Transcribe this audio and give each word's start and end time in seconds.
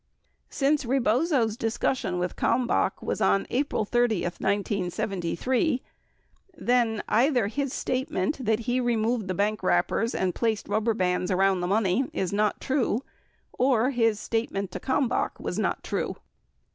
]Since 0.49 0.83
Rebozo's 0.83 1.55
discussion 1.55 2.17
with 2.17 2.35
Kalmbach 2.35 3.03
was 3.03 3.21
on 3.21 3.45
April 3.51 3.85
30, 3.85 4.23
1973, 4.23 5.83
then 6.57 7.03
either 7.07 7.45
his 7.45 7.71
statement 7.71 8.43
that 8.43 8.61
he 8.61 8.79
removed 8.79 9.27
the 9.27 9.35
bank 9.35 9.61
wrappers 9.61 10.15
and 10.15 10.33
placed 10.33 10.67
rubber 10.67 10.95
bands 10.95 11.29
around 11.29 11.61
the 11.61 11.67
money 11.67 12.09
is 12.13 12.33
not 12.33 12.59
true 12.59 13.03
or 13.53 13.91
his 13.91 14.19
statement 14.19 14.71
to 14.71 14.79
Kalm 14.79 15.07
bach 15.07 15.39
was 15.39 15.59
not 15.59 15.83
true. 15.83 16.15